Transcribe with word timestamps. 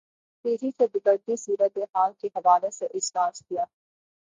تیزی 0.45 0.69
سے 0.71 0.85
بگڑتی 0.87 1.35
صورت 1.37 1.77
حال 1.95 2.11
کے 2.19 2.27
حوالے 2.27 2.71
سے 2.71 2.85
اجلاس 2.87 3.41
کیا 3.41 3.65